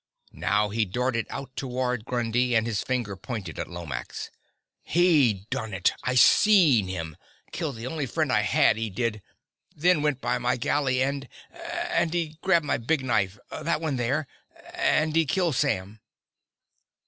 Now 0.33 0.69
he 0.69 0.83
darted 0.83 1.27
out 1.29 1.55
toward 1.55 2.05
Grundy, 2.05 2.55
and 2.55 2.65
his 2.65 2.81
finger 2.81 3.15
pointed 3.15 3.57
to 3.57 3.69
Lomax. 3.69 4.31
"He 4.81 5.45
done 5.51 5.75
it! 5.75 5.93
I 6.03 6.15
seen 6.15 6.87
him. 6.87 7.17
Killed 7.51 7.75
the 7.75 7.85
only 7.85 8.07
friend 8.07 8.33
I 8.33 8.41
had, 8.41 8.77
he 8.77 8.89
did. 8.89 9.21
They 9.75 9.95
went 9.95 10.19
by 10.19 10.39
my 10.39 10.57
galley 10.57 11.03
and 11.03 11.29
and 11.59 12.15
he 12.15 12.39
grabbed 12.41 12.65
my 12.65 12.77
big 12.77 13.05
knife, 13.05 13.37
that 13.51 13.79
one 13.79 13.97
there. 13.97 14.25
And 14.73 15.15
he 15.15 15.27
killed 15.27 15.53
Sam." 15.53 15.99